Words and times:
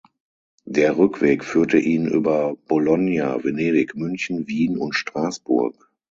Der 0.65 0.97
Rückweg 0.97 1.43
führte 1.45 1.77
ihn 1.77 2.07
über 2.07 2.55
Bologna, 2.67 3.43
Venedig, 3.43 3.93
München, 3.95 4.47
Wien 4.47 4.79
und 4.79 4.93
Straßburg. 4.95 5.75